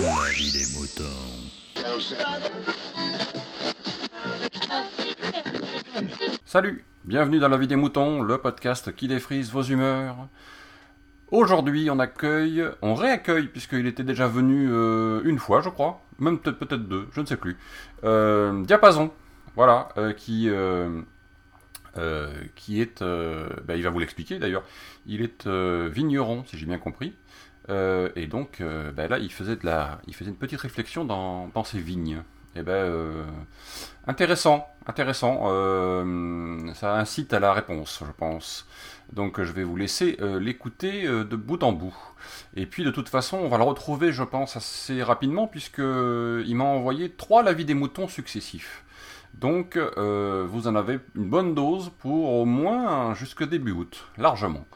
La 0.00 0.30
vie 0.30 0.52
des 0.52 0.64
moutons. 0.78 1.04
Salut, 6.46 6.84
bienvenue 7.04 7.38
dans 7.38 7.48
la 7.48 7.58
vie 7.58 7.66
des 7.66 7.76
moutons, 7.76 8.22
le 8.22 8.38
podcast 8.38 8.94
qui 8.94 9.06
défrise 9.06 9.50
vos 9.50 9.62
humeurs. 9.62 10.28
Aujourd'hui, 11.30 11.90
on 11.90 11.98
accueille, 11.98 12.64
on 12.80 12.94
réaccueille, 12.94 13.48
puisqu'il 13.48 13.86
était 13.86 14.02
déjà 14.02 14.28
venu 14.28 14.68
euh, 14.70 15.20
une 15.24 15.38
fois, 15.38 15.60
je 15.60 15.68
crois, 15.68 16.00
même 16.18 16.38
peut-être 16.38 16.76
deux, 16.76 17.08
je 17.12 17.20
ne 17.20 17.26
sais 17.26 17.36
plus. 17.36 17.58
Euh, 18.04 18.64
Diapason, 18.64 19.10
voilà, 19.56 19.88
euh, 19.98 20.14
qui 20.14 20.48
qui 22.54 22.80
est, 22.80 23.02
ben, 23.02 23.74
il 23.76 23.82
va 23.82 23.90
vous 23.90 23.98
l'expliquer 23.98 24.38
d'ailleurs. 24.38 24.64
Il 25.06 25.20
est 25.20 25.46
vigneron, 25.46 26.44
si 26.46 26.56
j'ai 26.56 26.64
bien 26.64 26.78
compris. 26.78 27.14
Euh, 27.68 28.08
et 28.16 28.26
donc, 28.26 28.60
euh, 28.60 28.92
ben 28.92 29.08
là, 29.08 29.18
il 29.18 29.32
faisait 29.32 29.56
de 29.56 29.66
la, 29.66 30.00
il 30.06 30.14
faisait 30.14 30.30
une 30.30 30.36
petite 30.36 30.60
réflexion 30.60 31.04
dans, 31.04 31.48
dans 31.48 31.64
ses 31.64 31.78
vignes. 31.78 32.22
Et 32.54 32.62
ben, 32.62 32.72
euh, 32.72 33.24
intéressant, 34.06 34.68
intéressant. 34.86 35.44
Ça 36.74 36.96
incite 36.96 37.32
à 37.32 37.40
la 37.40 37.52
réponse, 37.52 38.02
je 38.06 38.12
pense. 38.12 38.66
Donc, 39.12 39.42
je 39.42 39.52
vais 39.52 39.64
vous 39.64 39.76
laisser 39.76 40.18
l'écouter 40.40 41.06
de 41.06 41.36
bout 41.36 41.62
en 41.62 41.72
bout. 41.72 41.96
Et 42.54 42.66
puis, 42.66 42.84
de 42.84 42.90
toute 42.90 43.08
façon, 43.08 43.38
on 43.38 43.48
va 43.48 43.56
le 43.56 43.64
retrouver, 43.64 44.12
je 44.12 44.22
pense, 44.22 44.56
assez 44.56 45.02
rapidement, 45.02 45.46
puisque 45.46 45.78
il 45.78 46.54
m'a 46.54 46.64
envoyé 46.64 47.10
trois 47.10 47.42
lavis 47.42 47.64
des 47.64 47.74
moutons 47.74 48.08
successifs. 48.08 48.84
Donc, 49.34 49.78
vous 49.78 50.68
en 50.68 50.74
avez 50.74 51.00
une 51.14 51.30
bonne 51.30 51.54
dose 51.54 51.90
pour 52.00 52.32
au 52.34 52.44
moins 52.44 53.14
jusque 53.14 53.48
début 53.48 53.72
août, 53.72 54.06
largement. 54.18 54.66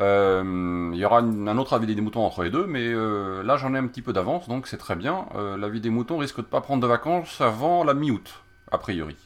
Euh, 0.00 0.90
il 0.94 0.98
y 0.98 1.04
aura 1.04 1.18
un 1.18 1.58
autre 1.58 1.74
avis 1.74 1.94
des 1.94 2.00
moutons 2.00 2.24
entre 2.24 2.42
les 2.42 2.50
deux, 2.50 2.66
mais 2.66 2.86
euh, 2.86 3.42
là 3.42 3.56
j'en 3.56 3.74
ai 3.74 3.78
un 3.78 3.86
petit 3.86 4.00
peu 4.00 4.12
d'avance, 4.12 4.48
donc 4.48 4.66
c'est 4.66 4.78
très 4.78 4.96
bien. 4.96 5.26
Euh, 5.34 5.56
l'avis 5.58 5.80
des 5.80 5.90
moutons 5.90 6.16
risque 6.16 6.38
de 6.38 6.42
pas 6.42 6.60
prendre 6.62 6.82
de 6.82 6.86
vacances 6.86 7.40
avant 7.40 7.84
la 7.84 7.92
mi-août, 7.92 8.42
a 8.70 8.78
priori. 8.78 9.16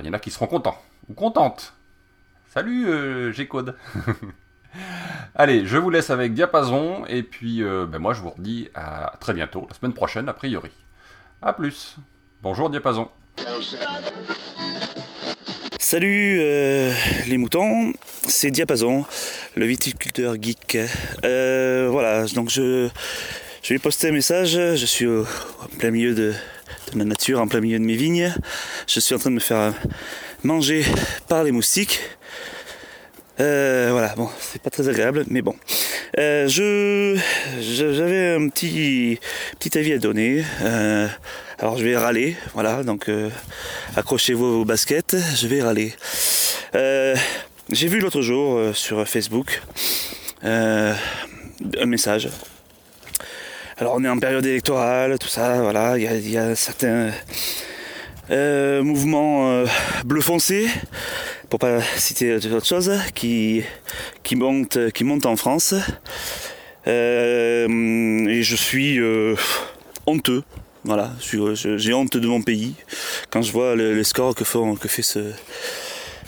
Il 0.00 0.06
y 0.06 0.08
en 0.08 0.12
a 0.12 0.18
qui 0.18 0.32
seront 0.32 0.48
contents, 0.48 0.82
ou 1.08 1.14
contentes. 1.14 1.74
Salut 2.48 3.32
G-Code 3.32 3.76
Allez, 5.36 5.66
je 5.66 5.78
vous 5.78 5.90
laisse 5.90 6.10
avec 6.10 6.34
Diapason, 6.34 7.04
et 7.06 7.22
puis 7.22 7.62
ben 7.62 7.98
moi 7.98 8.12
je 8.12 8.20
vous 8.20 8.30
redis 8.30 8.68
à 8.74 9.14
très 9.20 9.34
bientôt, 9.34 9.66
la 9.68 9.76
semaine 9.76 9.94
prochaine 9.94 10.28
a 10.28 10.32
priori. 10.32 10.72
A 11.40 11.52
plus 11.52 11.96
Bonjour 12.42 12.70
Diapason 12.70 13.08
Salut 15.90 16.40
euh, 16.42 16.92
les 17.28 17.38
moutons, 17.38 17.94
c'est 18.26 18.50
Diapason, 18.50 19.06
le 19.56 19.64
viticulteur 19.64 20.34
geek. 20.38 20.76
Euh, 21.24 21.88
voilà, 21.90 22.26
donc 22.26 22.50
je, 22.50 22.90
vais 23.70 23.78
poster 23.78 24.08
un 24.08 24.12
message, 24.12 24.50
je 24.50 24.84
suis 24.84 25.06
au, 25.06 25.22
en 25.22 25.76
plein 25.78 25.90
milieu 25.90 26.14
de, 26.14 26.34
de 26.92 26.98
la 26.98 27.06
nature, 27.06 27.40
en 27.40 27.48
plein 27.48 27.60
milieu 27.62 27.78
de 27.78 27.86
mes 27.86 27.96
vignes. 27.96 28.34
Je 28.86 29.00
suis 29.00 29.14
en 29.14 29.18
train 29.18 29.30
de 29.30 29.36
me 29.36 29.40
faire 29.40 29.72
manger 30.44 30.84
par 31.26 31.42
les 31.42 31.52
moustiques. 31.52 32.00
Euh, 33.40 33.88
voilà, 33.90 34.14
bon, 34.14 34.28
c'est 34.40 34.60
pas 34.60 34.68
très 34.68 34.90
agréable, 34.90 35.24
mais 35.28 35.40
bon. 35.40 35.56
Euh, 36.18 36.48
je, 36.48 37.16
j'avais 37.60 38.34
un 38.34 38.48
petit, 38.48 39.20
petit 39.60 39.78
avis 39.78 39.92
à 39.92 39.98
donner. 39.98 40.44
Euh, 40.62 41.06
alors 41.60 41.78
je 41.78 41.84
vais 41.84 41.96
râler, 41.96 42.36
voilà, 42.54 42.82
donc 42.82 43.08
euh, 43.08 43.30
accrochez-vous 43.94 44.44
aux 44.44 44.64
baskets, 44.64 45.16
je 45.36 45.46
vais 45.46 45.62
râler. 45.62 45.94
J'ai 47.70 47.86
vu 47.86 48.00
l'autre 48.00 48.20
jour 48.20 48.74
sur 48.74 49.06
Facebook 49.06 49.62
un 50.42 50.96
message. 51.86 52.30
Alors 53.76 53.94
on 53.96 54.02
est 54.02 54.08
en 54.08 54.18
période 54.18 54.44
électorale, 54.44 55.18
tout 55.20 55.28
ça, 55.28 55.60
voilà, 55.60 55.98
il 55.98 56.30
y 56.30 56.36
a, 56.36 56.56
certains 56.56 57.12
mouvements 58.30 59.64
bleu 60.04 60.20
foncé, 60.20 60.68
pour 61.48 61.60
pas 61.60 61.80
citer 61.96 62.34
autre 62.34 62.66
chose, 62.66 62.92
qui, 63.14 63.62
qui, 64.28 64.36
montent, 64.36 64.90
qui 64.92 65.04
montent 65.04 65.24
en 65.24 65.36
France. 65.36 65.74
Euh, 66.86 68.26
et 68.28 68.42
je 68.42 68.56
suis 68.56 68.98
euh, 69.00 69.34
honteux. 70.06 70.42
Voilà, 70.84 71.12
je- 71.20 71.76
j'ai 71.78 71.92
honte 71.94 72.16
de 72.16 72.26
mon 72.28 72.42
pays 72.42 72.74
quand 73.30 73.40
je 73.42 73.50
vois 73.52 73.74
le, 73.74 73.94
le 73.94 74.04
score 74.04 74.34
que, 74.34 74.44
font, 74.44 74.74
que 74.76 74.86
fait 74.86 75.02
ce, 75.02 75.32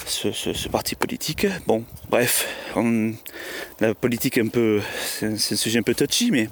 ce, 0.07 0.69
parti 0.69 0.95
politique. 0.95 1.47
Bon, 1.67 1.85
bref, 2.09 2.47
on- 2.75 3.13
la 3.81 3.95
politique 3.95 4.39
est 4.39 4.43
un 4.43 4.49
peu, 4.49 4.81
c'est 5.07 5.27
un 5.27 5.37
sujet 5.37 5.79
un 5.79 5.83
peu 5.83 5.95
touchy, 5.95 6.31
mais 6.31 6.49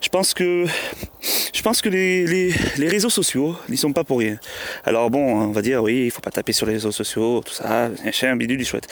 je 0.00 0.08
pense 0.08 0.34
que 0.34 0.66
je 1.52 1.62
pense 1.62 1.82
que 1.82 1.88
les, 1.88 2.26
les- 2.26 2.88
réseaux 2.88 3.10
sociaux 3.10 3.56
n'y 3.68 3.76
sont 3.76 3.92
pas 3.92 4.04
pour 4.04 4.18
rien. 4.18 4.38
Alors 4.84 5.10
bon, 5.10 5.40
on 5.42 5.50
va 5.52 5.62
dire 5.62 5.82
oui, 5.82 6.04
il 6.06 6.10
faut 6.10 6.20
pas 6.20 6.30
taper 6.30 6.52
sur 6.52 6.66
les 6.66 6.74
réseaux 6.74 6.92
sociaux, 6.92 7.42
tout 7.44 7.52
ça, 7.52 7.90
machin, 8.04 8.36
bidule, 8.36 8.64
chouette. 8.64 8.86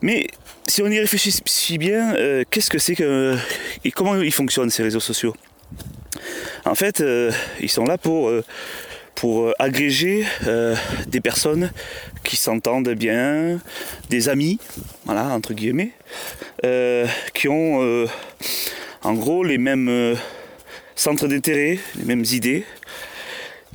Mais 0.00 0.26
si 0.66 0.82
on 0.82 0.88
y 0.88 0.98
réfléchit 0.98 1.34
si 1.44 1.78
bien, 1.78 2.14
euh, 2.16 2.44
qu'est-ce 2.50 2.70
que 2.70 2.78
c'est 2.78 2.94
que 2.94 3.36
et 3.84 3.90
comment 3.90 4.16
ils 4.20 4.32
fonctionnent 4.32 4.70
ces 4.70 4.82
réseaux 4.82 5.00
sociaux? 5.00 5.34
En 6.64 6.74
fait, 6.74 7.00
euh, 7.00 7.30
ils 7.60 7.70
sont 7.70 7.84
là 7.84 7.98
pour 7.98 8.28
euh, 8.28 8.42
pour 9.14 9.52
agréger 9.58 10.24
des 11.06 11.20
personnes 11.20 11.70
qui 12.24 12.36
s'entendent 12.36 12.88
bien, 12.94 13.60
des 14.08 14.28
amis, 14.30 14.58
voilà 15.04 15.26
entre 15.26 15.52
guillemets, 15.52 15.92
qui 17.34 17.48
ont 17.48 18.06
en 19.04 19.14
gros 19.14 19.44
les 19.44 19.58
mêmes 19.58 19.88
euh, 19.88 20.14
centres 20.94 21.26
d'intérêt, 21.28 21.78
les 21.98 22.04
mêmes 22.04 22.24
idées. 22.30 22.64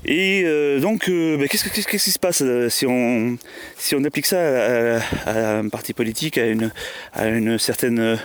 Et 0.05 0.43
euh, 0.45 0.79
donc, 0.79 1.09
euh, 1.09 1.37
ben, 1.37 1.47
qu'est-ce, 1.47 1.65
que- 1.65 1.69
qu'est-ce- 1.73 1.87
qu'est-ce 1.87 2.03
qui 2.05 2.11
se 2.11 2.19
passe 2.19 2.43
si 2.69 2.85
on, 2.85 3.37
si 3.77 3.95
on 3.95 4.03
applique 4.03 4.25
ça 4.27 4.97
à, 5.25 5.57
un 5.57 5.69
parti 5.69 5.93
politique, 5.93 6.37
à 6.37 6.45
une, 6.45 6.71
à 7.13 7.27
une 7.27 7.57
certaine 7.57 8.19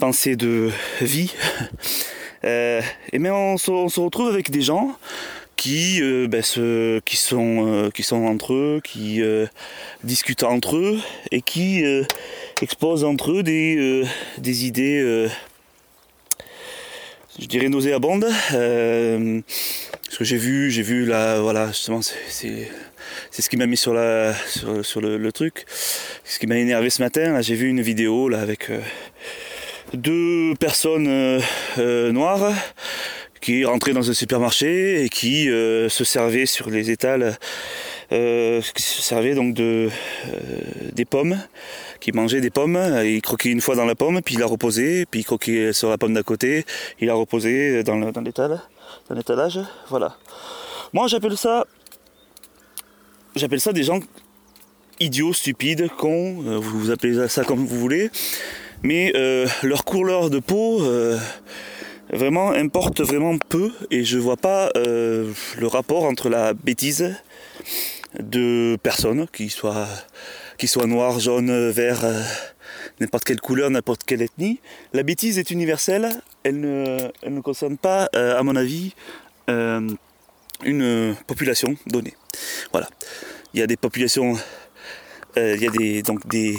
pensée 0.00 0.36
de 0.36 0.70
vie? 1.00 1.34
Et 2.44 3.18
bien, 3.18 3.34
on, 3.34 3.58
se- 3.58 4.00
retrouve 4.00 4.28
avec 4.28 4.50
des 4.50 4.62
gens 4.62 4.96
qui, 5.56 6.00
ben, 6.28 6.40
qui, 7.04 7.16
sont, 7.16 7.90
qui 7.92 8.02
sont 8.04 8.24
entre 8.24 8.54
eux, 8.54 8.80
qui 8.82 9.20
discutent 10.04 10.44
entre 10.44 10.76
eux 10.76 11.00
et 11.32 11.42
qui 11.42 11.82
exposent 12.62 13.02
entre 13.04 13.32
eux 13.32 13.42
des, 13.42 14.04
des 14.38 14.66
idées, 14.66 15.26
je 17.40 17.46
dirais 17.46 17.68
nauséabondes. 17.68 18.26
Euh, 18.52 19.40
ce 20.08 20.18
que 20.18 20.24
j'ai 20.24 20.36
vu, 20.36 20.70
j'ai 20.70 20.82
vu 20.82 21.04
là, 21.04 21.40
voilà, 21.40 21.68
justement, 21.68 22.00
c'est, 22.02 22.68
ce 23.30 23.48
qui 23.48 23.56
m'a 23.56 23.66
mis 23.66 23.76
sur, 23.76 23.94
la, 23.94 24.34
sur, 24.82 25.00
le, 25.00 25.32
truc. 25.32 25.64
Ce 26.24 26.38
qui 26.38 26.46
m'a 26.46 26.56
énervé 26.56 26.90
ce 26.90 27.02
matin, 27.02 27.40
j'ai 27.40 27.54
vu 27.54 27.68
une 27.68 27.80
vidéo 27.80 28.28
là 28.28 28.40
avec 28.40 28.70
euh, 28.70 28.80
deux 29.94 30.54
personnes 30.58 31.06
euh, 31.08 31.40
euh, 31.78 32.12
noires 32.12 32.52
qui 33.40 33.64
rentraient 33.64 33.92
dans 33.92 34.10
un 34.10 34.14
supermarché 34.14 35.04
et 35.04 35.08
qui 35.08 35.48
euh, 35.48 35.88
se 35.88 36.04
servaient 36.04 36.46
sur 36.46 36.70
les 36.70 36.90
étals, 36.90 37.38
euh, 38.12 38.60
se 38.62 39.02
servaient 39.02 39.34
donc 39.34 39.54
de 39.54 39.88
euh, 39.90 40.30
des 40.92 41.04
pommes, 41.04 41.38
qui 42.00 42.12
mangeaient 42.12 42.40
des 42.40 42.50
pommes, 42.50 42.78
il 43.04 43.20
croquait 43.22 43.50
une 43.50 43.60
fois 43.60 43.74
dans 43.76 43.84
la 43.84 43.94
pomme, 43.94 44.20
puis 44.22 44.34
il 44.36 44.40
la 44.40 44.46
reposait, 44.46 45.04
puis 45.10 45.20
il 45.20 45.24
croquait 45.24 45.72
sur 45.72 45.90
la 45.90 45.98
pomme 45.98 46.14
d'à 46.14 46.22
côté, 46.22 46.64
il 47.00 47.08
la 47.08 47.14
reposait 47.14 47.82
dans, 47.82 47.96
le- 47.96 48.12
dans 48.12 48.20
l'étal, 48.22 48.60
dans 49.08 49.14
l'étalage, 49.14 49.60
voilà. 49.88 50.16
Moi 50.92 51.06
j'appelle 51.08 51.36
ça, 51.36 51.66
j'appelle 53.36 53.60
ça 53.60 53.72
des 53.72 53.82
gens 53.82 54.00
idiots, 55.00 55.32
stupides, 55.32 55.88
cons, 55.96 56.42
euh, 56.46 56.56
vous 56.58 56.90
appelez 56.90 57.28
ça 57.28 57.44
comme 57.44 57.64
vous 57.66 57.78
voulez, 57.78 58.10
mais 58.82 59.12
euh, 59.16 59.46
leur 59.62 59.84
couleur 59.84 60.30
de 60.30 60.38
peau 60.38 60.82
euh, 60.82 61.18
vraiment 62.12 62.52
importe 62.52 63.00
vraiment 63.02 63.36
peu 63.48 63.70
et 63.90 64.02
je 64.04 64.18
vois 64.18 64.36
pas 64.36 64.70
euh, 64.76 65.30
le 65.58 65.66
rapport 65.66 66.04
entre 66.04 66.28
la 66.30 66.54
bêtise 66.54 67.14
de 68.18 68.76
personnes 68.82 69.26
qui 69.32 69.48
soient 69.48 69.88
qui 70.58 70.66
soient 70.66 70.86
noires, 70.86 71.20
jaunes, 71.20 71.70
verts, 71.70 72.04
euh, 72.04 72.20
n'importe 73.00 73.24
quelle 73.24 73.40
couleur, 73.40 73.70
n'importe 73.70 74.02
quelle 74.04 74.22
ethnie. 74.22 74.60
La 74.92 75.04
bêtise 75.04 75.38
est 75.38 75.50
universelle, 75.52 76.08
elle 76.42 76.60
ne, 76.60 77.40
concerne 77.40 77.78
pas, 77.78 78.10
euh, 78.16 78.36
à 78.36 78.42
mon 78.42 78.56
avis, 78.56 78.94
euh, 79.48 79.88
une 80.64 81.14
population 81.26 81.76
donnée. 81.86 82.14
Voilà. 82.72 82.88
Il 83.54 83.60
y 83.60 83.62
a 83.62 83.66
des 83.66 83.76
populations 83.76 84.34
euh, 85.38 85.54
il 85.56 85.62
y 85.62 85.66
a 85.66 85.70
des, 85.70 86.02
donc 86.02 86.26
des, 86.26 86.56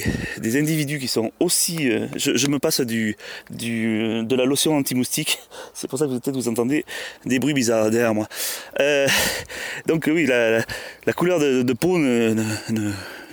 individus 0.58 1.00
qui 1.00 1.08
sont 1.08 1.32
aussi. 1.40 1.92
euh, 1.92 2.08
je, 2.16 2.48
me 2.48 2.60
passe 2.60 2.82
du, 2.82 3.18
de 3.50 4.36
la 4.36 4.46
lotion 4.46 4.78
anti-moustique. 4.78 5.40
C'est 5.74 5.90
pour 5.90 6.00
ça 6.00 6.06
que 6.06 6.12
peut-être 6.12 6.36
vous 6.36 6.48
entendez 6.48 6.86
des 7.26 7.40
bruits 7.40 7.54
bizarres 7.54 7.90
derrière 7.90 8.14
moi. 8.14 8.28
Euh, 8.80 9.08
donc 9.86 10.10
oui, 10.12 10.26
la, 10.26 10.64
couleur 11.14 11.40
de, 11.40 11.74
peau, 11.74 11.98
ne, 11.98 12.34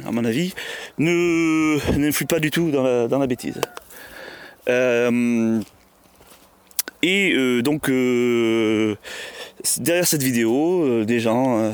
à 0.05 0.11
mon 0.11 0.25
avis, 0.25 0.53
ne 0.99 1.79
n'influe 1.97 2.27
pas 2.27 2.41
du 2.41 2.51
tout 2.51 2.71
dans 2.71 3.19
la, 3.19 3.27
bêtise. 3.27 3.61
Et 7.03 7.63
donc, 7.63 7.89
derrière 9.79 10.07
cette 10.07 10.23
vidéo, 10.23 11.05
des 11.05 11.21
gens 11.21 11.73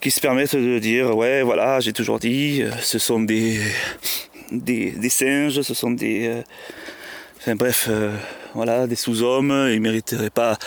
qui 0.00 0.10
se 0.10 0.20
permettent 0.20 0.56
de 0.56 0.78
dire 0.78 1.16
Ouais, 1.16 1.42
voilà, 1.42 1.80
j'ai 1.80 1.92
toujours 1.92 2.18
dit, 2.18 2.62
euh, 2.62 2.70
ce 2.80 2.98
sont 2.98 3.20
des, 3.20 3.60
des, 4.52 4.92
des 4.92 5.08
singes, 5.08 5.60
ce 5.60 5.74
sont 5.74 5.90
des. 5.90 6.28
euh, 6.28 6.42
enfin 7.38 7.54
bref, 7.56 7.86
euh, 7.90 8.14
voilà, 8.54 8.86
des 8.86 8.96
sous-hommes, 8.96 9.68
ils 9.72 9.80
mériteraient 9.80 10.30
pas. 10.30 10.58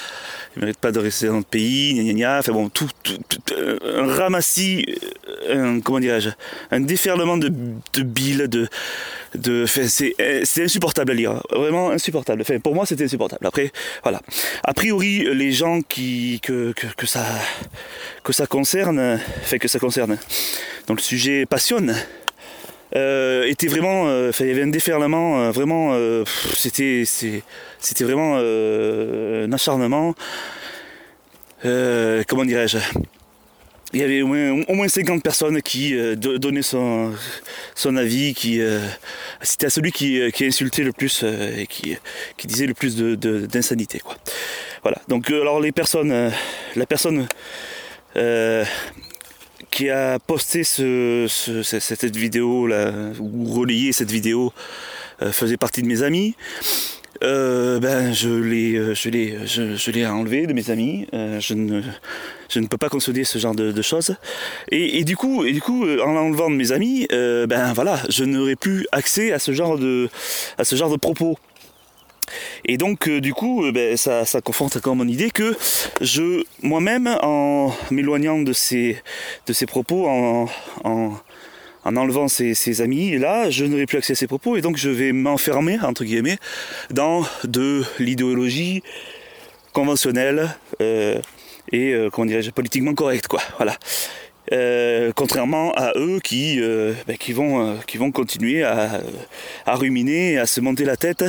Ils 0.56 0.60
méritent 0.62 0.80
pas 0.80 0.92
de 0.92 1.00
rester 1.00 1.28
dans 1.28 1.36
notre 1.36 1.48
pays, 1.48 1.94
gna 1.94 2.04
gna 2.04 2.14
gna. 2.14 2.40
Enfin 2.40 2.52
bon, 2.52 2.68
tout, 2.70 2.90
tout- 3.04 3.18
tout- 3.30 3.56
un 3.96 4.06
ramassis, 4.14 4.86
un, 5.50 5.80
comment 5.80 6.00
dirais-je, 6.00 6.30
un 6.72 6.80
déferlement 6.82 7.38
de, 7.38 7.50
de 7.94 8.02
bile, 8.04 8.48
de, 8.50 8.68
de, 9.36 9.64
enfin, 9.64 9.88
c'est, 9.88 10.14
insupportable 10.62 11.12
à 11.12 11.16
lire, 11.16 11.42
vraiment 11.52 11.92
insupportable. 11.92 12.42
Enfin, 12.42 12.60
pour 12.60 12.76
moi, 12.76 12.86
c'était 12.86 13.06
insupportable. 13.06 13.46
Après, 13.48 13.72
voilà. 14.04 14.22
A 14.66 14.74
priori, 14.74 15.24
les 15.34 15.54
gens 15.54 15.82
qui, 15.82 16.42
que, 16.44 16.74
que, 16.74 16.88
que 16.98 17.06
ça, 17.06 17.26
que 18.24 18.34
ça 18.34 18.46
concerne, 18.46 19.20
enfin 19.42 19.58
que 19.58 19.70
ça 19.70 19.80
concerne, 19.80 20.18
dont 20.88 20.96
le 20.96 21.02
sujet 21.02 21.46
passionne, 21.46 21.96
euh, 22.96 23.44
était 23.46 23.68
vraiment, 23.68 24.08
euh, 24.08 24.32
il 24.40 24.48
y 24.48 24.52
avait 24.52 24.64
un 24.64 24.68
déferlement, 24.68 25.40
euh, 25.42 25.52
vraiment, 25.52 25.96
c'était, 26.56 27.04
c'était 27.06 28.04
vraiment 28.04 28.36
un 28.38 29.52
acharnement. 29.52 30.14
Comment 31.64 32.46
dirais-je? 32.46 32.78
Il 33.94 34.00
y 34.00 34.04
avait 34.04 34.22
au 34.22 34.28
moins, 34.28 34.64
au 34.70 34.74
moins 34.74 34.88
50 34.88 35.22
personnes 35.22 35.62
qui 35.62 35.94
do- 36.16 36.38
donnaient 36.38 36.62
son, 36.62 37.12
son 37.76 37.98
avis, 37.98 38.34
qui 38.34 38.62
c'était 39.42 39.66
à 39.66 39.70
celui 39.70 39.92
qui, 39.92 40.22
qui 40.32 40.46
insultait 40.46 40.84
le 40.84 40.94
plus 40.94 41.24
et 41.24 41.68
qui, 41.68 41.98
qui 42.38 42.48
disait 42.48 42.68
le 42.68 42.74
plus 42.74 42.96
de, 42.96 43.16
de- 43.16 43.46
d'insanité. 43.46 44.00
Quoi. 44.00 44.16
Voilà. 44.82 44.98
Donc 45.10 45.30
alors 45.30 45.60
les 45.60 45.74
personnes, 45.74 46.32
la 46.76 46.86
personne 46.86 47.28
qui 49.72 49.90
a 49.90 50.20
posté 50.20 50.64
ce, 50.64 51.26
ce- 51.30 51.64
ce- 51.64 51.80
cette 51.80 52.16
vidéo 52.16 52.68
là, 52.68 52.92
ou 53.20 53.46
relayé 53.54 53.92
cette 53.94 54.12
vidéo 54.12 54.54
euh, 55.22 55.32
faisait 55.32 55.58
partie 55.58 55.82
de 55.82 55.88
mes 55.88 56.04
amis. 56.04 56.36
Euh, 57.24 57.80
ben 57.80 58.12
je 58.14 58.30
l'ai 58.30 58.76
euh, 58.76 58.96
je 58.96 59.10
l'ai 59.10 59.38
je, 59.46 59.92
l'ai 59.92 60.08
enlevé 60.08 60.48
de 60.48 60.54
mes 60.54 60.72
amis. 60.72 61.08
Je 61.14 61.54
ne 61.54 61.82
je 62.50 62.60
ne 62.60 62.66
peux 62.68 62.78
pas 62.78 62.90
concéder 62.90 63.24
ce 63.24 63.38
genre 63.38 63.54
de, 63.54 63.82
choses. 63.84 64.16
Et, 64.72 64.98
et 65.00 65.04
du 65.04 65.16
coup 65.16 65.46
et 65.46 65.52
du 65.54 65.62
coup 65.62 65.84
en 65.86 66.12
l'enlevant 66.14 66.50
de 66.50 66.56
mes 66.56 66.72
amis 66.72 67.08
ben 67.12 67.74
voilà 67.74 68.00
je 68.10 68.24
n'aurai 68.24 68.56
plus 68.56 68.88
accès 68.92 69.32
à 69.32 69.40
ce 69.40 69.52
genre 69.52 69.78
de 69.78 70.10
à 70.58 70.64
ce 70.64 70.76
genre 70.76 70.90
de 70.90 70.98
propos 70.98 71.38
et 72.66 72.78
donc 72.78 73.08
euh, 73.08 73.22
du 73.22 73.34
coup 73.34 73.66
euh, 73.66 73.72
ben, 73.72 73.98
ça, 73.98 74.26
ça 74.26 74.42
conforte 74.42 74.78
encore 74.78 74.96
mon 74.96 75.08
idée 75.08 75.32
que 75.32 75.56
je 76.02 76.44
moi-même 76.62 77.08
en 77.22 77.74
m'éloignant 77.90 78.40
de 78.40 78.54
ces 78.54 78.98
de 79.48 79.54
ces 79.54 79.66
propos 79.66 80.08
en, 80.08 80.50
en 80.84 81.14
en 81.84 81.96
enlevant 81.96 82.28
ces, 82.28 82.54
ces 82.54 82.82
amis, 82.82 83.14
et 83.14 83.18
là, 83.18 83.50
je 83.50 83.66
n'aurai 83.66 83.86
plus 83.86 83.98
accès 83.98 84.14
à 84.14 84.16
ces 84.16 84.28
propos, 84.28 84.56
et 84.56 84.62
donc 84.62 84.78
je 84.78 84.90
vais 84.90 85.12
m'enfermer, 85.14 85.80
entre 85.82 86.04
guillemets, 86.04 86.38
dans 86.92 87.24
de 87.44 87.84
l'idéologie 88.00 88.84
conventionnelle 89.74 90.50
euh, 90.82 91.20
et, 91.72 91.96
comment 92.12 92.32
politiquement 92.54 92.94
correcte, 92.94 93.28
quoi. 93.28 93.42
Voilà. 93.58 93.78
Contrairement 95.16 95.74
à 95.76 95.94
eux 95.96 96.20
qui, 96.22 96.60
ben, 96.60 97.18
qui, 97.18 97.32
vont, 97.32 97.78
qui 97.88 97.98
vont 97.98 98.12
continuer 98.12 98.64
à, 98.64 99.02
à 99.66 99.76
ruminer, 99.76 100.38
à 100.38 100.46
se 100.46 100.60
monter 100.60 100.84
la 100.84 100.98
tête 100.98 101.24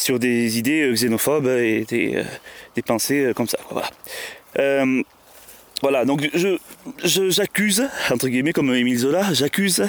sur 0.00 0.18
des 0.18 0.58
idées 0.58 0.82
euh, 0.82 0.94
xénophobes 0.94 1.46
et 1.46 1.84
des, 1.84 2.16
euh, 2.16 2.82
pensées 2.84 3.26
euh, 3.26 3.32
comme 3.32 3.48
ça. 3.48 3.58
Voilà. 3.70 3.90
Euh, 4.58 5.02
donc 6.04 6.28
je, 6.34 6.58
j'accuse, 7.30 7.88
entre 8.10 8.28
guillemets, 8.28 8.52
comme 8.52 8.74
Émile 8.74 8.98
Zola, 8.98 9.32
j'accuse, 9.32 9.82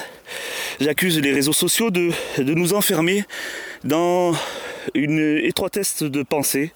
les 0.79 1.33
réseaux 1.33 1.53
sociaux 1.53 1.89
de, 1.89 2.11
de 2.37 2.53
nous 2.53 2.73
enfermer 2.73 3.25
dans 3.83 4.33
une 4.93 5.19
étroitesse 5.43 6.03
de 6.03 6.23
pensée 6.23 6.71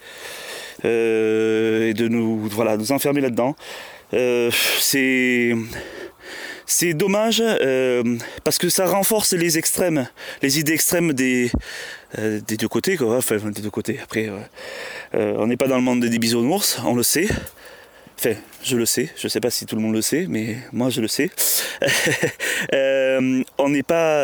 euh, 0.84 1.90
et 1.90 1.94
de 1.94 2.08
nous, 2.08 2.48
voilà, 2.50 2.78
nous 2.78 2.92
enfermer 2.92 3.22
là-dedans. 3.22 3.56
Euh, 4.14 4.52
c'est, 4.80 5.56
c'est 6.66 6.94
dommage 6.94 7.42
euh, 7.42 8.18
parce 8.44 8.58
que 8.58 8.70
ça 8.70 8.86
renforce 8.88 9.34
les 9.34 9.58
extrêmes, 9.58 10.08
les 10.42 10.60
idées 10.60 10.74
extrêmes 10.74 11.14
des, 11.14 11.52
euh, 12.18 12.40
deux 12.42 12.68
côtés, 12.68 12.98
quoi. 12.98 13.20
Des 13.30 13.62
deux 13.62 13.70
côtés. 13.70 14.00
Après, 14.02 14.30
euh, 15.14 15.36
on 15.38 15.48
n'est 15.48 15.58
pas 15.58 15.68
dans 15.68 15.76
le 15.76 15.82
monde 15.82 16.04
des 16.04 16.20
bisounours, 16.20 16.80
on 16.86 16.96
le 16.96 17.04
sait. 17.04 17.28
Enfin, 18.18 18.34
je 18.64 18.78
le 18.78 18.86
sais, 18.86 19.10
je 19.18 19.28
ne 19.28 19.30
sais 19.30 19.42
pas 19.42 19.50
si 19.50 19.66
tout 19.66 19.76
le 19.76 19.82
monde 19.82 19.94
le 19.94 20.02
sait, 20.02 20.26
mais 20.30 20.56
moi 20.72 20.90
je 20.90 21.02
le 21.02 21.08
sais. 21.10 21.30
On 23.58 23.70
n'est 23.70 23.84
pas 23.84 24.24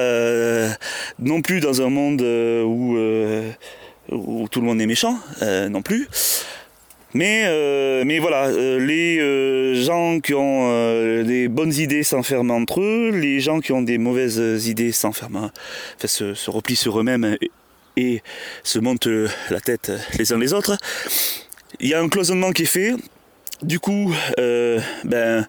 non 1.19 1.41
plus 1.41 1.59
dans 1.59 1.81
un 1.81 1.89
monde 1.89 2.21
où, 2.21 2.95
tout 4.47 4.61
le 4.61 4.65
monde 4.65 4.81
est 4.81 4.85
méchant, 4.85 5.19
non 5.69 5.81
plus. 5.81 6.07
Mais, 7.13 7.43
euh, 7.45 8.03
mais 8.05 8.19
voilà, 8.19 8.45
euh, 8.45 8.79
les 8.79 9.19
euh, 9.19 9.75
gens 9.75 10.19
qui 10.19 10.33
ont 10.33 11.23
des 11.23 11.47
bonnes 11.47 11.73
idées 11.73 12.03
s'enferment 12.03 12.55
entre 12.55 12.81
eux, 12.81 13.09
les 13.09 13.39
gens 13.39 13.59
qui 13.59 13.71
ont 13.71 13.81
des 13.81 13.97
mauvaises 13.97 14.67
idées 14.67 14.91
s'enferment, 14.91 15.51
enfin, 15.97 16.07
se, 16.07 16.49
replient 16.49 16.75
sur 16.75 16.99
eux-mêmes 16.99 17.37
et, 17.97 18.21
se 18.63 18.79
montent 18.79 19.09
la 19.49 19.59
tête 19.59 19.91
les 20.17 20.31
uns 20.33 20.39
les 20.39 20.53
autres. 20.53 20.77
Il 21.79 21.89
y 21.89 21.93
a 21.93 22.01
un 22.01 22.09
cloisonnement 22.09 22.51
qui 22.51 22.63
est 22.63 22.65
fait, 22.65 22.93
du 23.61 23.79
coup, 23.79 24.13
ben, 24.37 25.45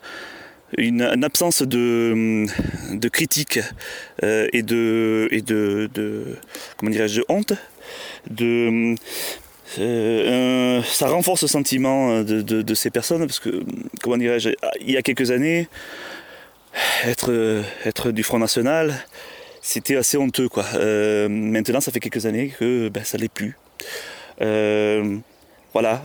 une, 0.77 1.03
absence 1.03 1.63
de, 1.63 2.47
de 2.93 3.09
critique 3.09 3.61
et 4.23 4.63
de, 4.63 5.29
et 5.31 5.41
de, 5.41 5.89
de 5.95 6.37
comment 6.77 6.91
dirais-je, 6.91 7.21
de 7.21 7.25
honte, 7.29 7.53
de, 8.31 8.97
euh, 9.79 10.79
un- 10.81 10.83
ça 10.83 11.09
renforce 11.09 11.43
le 11.43 11.49
sentiment 11.49 12.23
de, 12.23 12.43
de- 12.43 12.75
ces 12.75 12.91
personnes 12.91 13.27
parce 13.27 13.41
que, 13.41 13.63
comment 14.03 14.17
dirais-je, 14.17 14.51
il 14.81 14.91
y 14.91 14.97
a 14.97 15.03
quelques 15.03 15.31
années, 15.31 15.69
être, 17.05 17.53
du 18.11 18.23
Front 18.23 18.39
National, 18.39 18.95
c'était 19.61 19.97
assez 19.97 20.17
honteux, 20.17 20.49
quoi. 20.49 20.65
Euh, 20.75 21.29
maintenant, 21.29 21.81
ça 21.81 21.93
fait 21.93 22.01
quelques 22.01 22.27
années 22.27 22.53
que 22.59 22.89
ben, 22.89 23.05
ça 23.05 23.19
l'est 23.19 23.33
plus. 23.33 23.57
Euh, 24.41 25.19
voilà, 25.73 26.03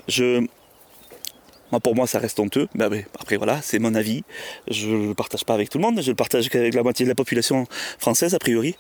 pour 1.84 1.96
moi, 1.96 2.08
ça 2.08 2.20
reste 2.20 2.40
honteux. 2.40 2.68
Ben, 2.76 2.90
mais 2.90 3.06
après, 3.20 3.38
voilà, 3.38 3.60
c'est 3.62 3.80
mon 3.80 3.96
avis. 3.96 4.24
Je 4.70 4.88
ne 4.90 5.08
le 5.10 5.14
partage 5.14 5.44
pas 5.44 5.54
avec 5.54 5.70
tout 5.70 5.78
le 5.78 5.84
monde. 5.84 6.02
Je 6.02 6.12
le 6.12 6.16
partage 6.16 6.50
qu'avec 6.50 6.74
la 6.74 6.84
moitié 6.84 7.06
de 7.06 7.10
la 7.10 7.16
population 7.16 7.66
française, 8.00 8.34
a 8.36 8.40
priori. 8.40 8.76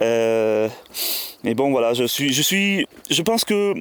Euh, 0.00 0.68
mais 1.44 1.54
bon, 1.54 1.70
voilà, 1.70 1.92
je 1.94 2.04
suis, 2.04 2.32
je 3.10 3.22
pense 3.22 3.44
que, 3.44 3.74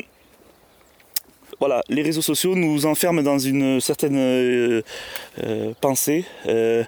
voilà, 1.62 1.84
les 1.90 2.02
réseaux 2.02 2.24
sociaux 2.24 2.56
nous 2.56 2.88
enferment 2.88 3.22
dans 3.22 3.38
une 3.38 3.80
certaine 3.80 4.18
euh, 4.18 4.82
euh, 5.44 5.74
pensée. 5.80 6.26
euh, 6.48 6.84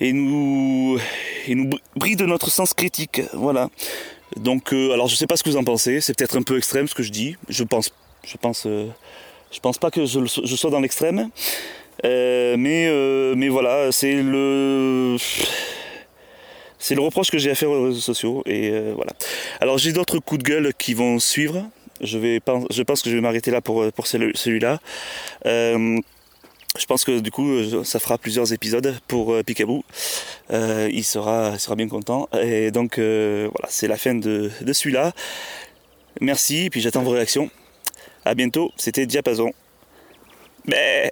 et 0.00 0.12
nous, 0.12 0.98
et 1.48 1.54
nous 1.56 1.70
notre 2.26 2.50
sens 2.50 2.74
critique, 2.74 3.22
voilà. 3.32 3.70
Donc, 4.36 4.72
alors 4.72 5.08
je 5.08 5.16
sais 5.16 5.26
pas 5.26 5.36
ce 5.36 5.42
que 5.42 5.48
vous 5.48 5.56
en 5.56 5.64
pensez. 5.64 6.00
C'est 6.02 6.16
peut-être 6.16 6.36
un 6.36 6.42
peu 6.42 6.58
extrême 6.58 6.86
ce 6.86 6.94
que 6.94 7.02
je 7.02 7.10
dis. 7.10 7.36
Je 7.48 7.64
pense, 7.64 7.90
je 8.22 8.36
pense, 8.36 8.64
je 8.64 9.60
pense 9.60 9.78
pas 9.78 9.90
que 9.90 10.04
je, 10.04 10.26
sois 10.54 10.70
dans 10.70 10.78
l'extrême. 10.78 11.30
Mais, 12.04 13.48
voilà, 13.48 13.90
c'est 13.90 14.22
le, 14.22 15.16
c'est 16.78 16.94
le 16.94 17.00
reproche 17.00 17.30
que 17.30 17.38
j'ai 17.38 17.50
à 17.50 17.56
faire 17.56 17.70
aux 17.70 17.86
réseaux 17.86 18.00
sociaux. 18.00 18.42
Et 18.46 18.70
voilà. 18.94 19.12
Alors 19.60 19.78
j'ai 19.78 19.92
d'autres 19.92 20.18
coups 20.20 20.44
de 20.44 20.48
gueule 20.48 20.72
qui 20.78 20.94
vont 20.94 21.18
suivre. 21.18 21.64
Je 22.00 22.82
pense 22.82 23.02
que 23.02 23.10
je 23.10 23.14
vais 23.16 23.20
m'arrêter 23.20 23.50
là 23.50 23.60
pour 23.60 23.90
pour 23.92 24.06
celui- 24.06 24.36
celui-là. 24.36 24.80
Euh, 25.46 25.98
je 26.78 26.86
pense 26.86 27.04
que 27.04 27.18
du 27.20 27.30
coup, 27.30 27.62
je- 27.62 27.82
ça 27.82 27.98
fera 27.98 28.18
plusieurs 28.18 28.52
épisodes 28.52 28.98
pour 29.08 29.32
euh, 29.32 29.42
Picaboo. 29.42 29.84
Euh, 30.50 30.88
il, 30.92 31.04
sera, 31.04 31.56
bien 31.76 31.88
content. 31.88 32.28
Et 32.40 32.70
donc, 32.70 32.98
euh, 32.98 33.48
voilà, 33.52 33.68
c'est 33.70 33.88
la 33.88 33.96
fin 33.96 34.14
de, 34.14 34.50
de 34.60 34.72
celui-là. 34.72 35.12
Merci, 36.20 36.68
puis 36.70 36.80
j'attends 36.80 37.02
vos 37.02 37.10
réactions. 37.12 37.50
À 38.24 38.34
bientôt, 38.34 38.70
c'était 38.76 39.06
Diapason. 39.06 39.52
Mais... 40.66 41.10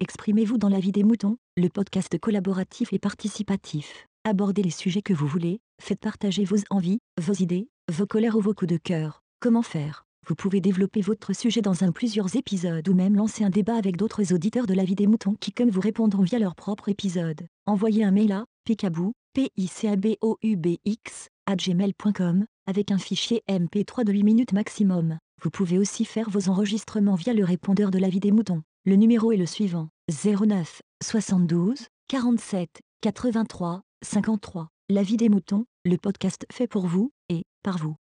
Exprimez-vous 0.00 0.58
dans 0.58 0.68
la 0.68 0.80
vie 0.80 0.92
des 0.92 1.04
moutons, 1.04 1.36
le 1.56 1.68
podcast 1.68 2.18
collaboratif 2.18 2.92
et 2.92 2.98
participatif. 2.98 4.06
Abordez 4.24 4.62
les 4.62 4.70
sujets 4.70 5.02
que 5.02 5.12
vous 5.12 5.26
voulez, 5.26 5.60
faites 5.82 6.00
partager 6.00 6.44
vos 6.44 6.56
envies, 6.70 7.00
vos 7.20 7.34
idées, 7.34 7.68
vos 7.92 8.06
colères 8.06 8.36
ou 8.36 8.40
vos 8.40 8.54
coups 8.54 8.70
de 8.70 8.76
cœur. 8.76 9.22
Comment 9.40 9.62
faire? 9.62 10.04
Vous 10.26 10.36
pouvez 10.36 10.60
développer 10.60 11.00
votre 11.00 11.34
sujet 11.34 11.60
dans 11.60 11.82
un 11.82 11.90
plusieurs 11.90 12.36
épisodes 12.36 12.88
ou 12.88 12.94
même 12.94 13.16
lancer 13.16 13.42
un 13.42 13.50
débat 13.50 13.74
avec 13.74 13.96
d'autres 13.96 14.32
auditeurs 14.32 14.68
de 14.68 14.74
la 14.74 14.84
vie 14.84 14.94
des 14.94 15.08
moutons 15.08 15.34
qui 15.40 15.52
comme 15.52 15.70
vous 15.70 15.80
répondront 15.80 16.22
via 16.22 16.38
leur 16.38 16.54
propre 16.54 16.88
épisode. 16.88 17.46
Envoyez 17.66 18.04
un 18.04 18.12
mail 18.12 18.30
à 18.30 18.44
picaboo, 18.64 19.12
p 19.34 19.50
i 19.56 19.66
c 19.66 19.88
a 19.88 19.96
b 19.96 20.16
o 20.20 20.38
u 20.42 20.56
b 20.56 20.78
x 20.84 21.28
à 21.46 21.56
gmail.com 21.56 22.46
avec 22.66 22.92
un 22.92 22.98
fichier 22.98 23.42
MP3 23.48 24.04
de 24.04 24.12
8 24.12 24.22
minutes 24.22 24.52
maximum. 24.52 25.18
Vous 25.42 25.50
pouvez 25.50 25.78
aussi 25.78 26.04
faire 26.04 26.30
vos 26.30 26.48
enregistrements 26.48 27.16
via 27.16 27.32
le 27.32 27.44
répondeur 27.44 27.90
de 27.90 27.98
la 27.98 28.08
vie 28.08 28.20
des 28.20 28.30
moutons. 28.30 28.62
Le 28.84 28.94
numéro 28.94 29.32
est 29.32 29.36
le 29.36 29.46
suivant 29.46 29.88
09 30.08 30.80
72 31.02 31.88
47 32.06 32.80
83 33.00 33.82
53. 34.04 34.68
La 34.88 35.02
vie 35.02 35.16
des 35.16 35.28
moutons, 35.28 35.64
le 35.84 35.96
podcast 35.96 36.46
fait 36.50 36.68
pour 36.68 36.86
vous 36.86 37.12
et 37.28 37.44
par 37.62 37.78
vous. 37.78 37.96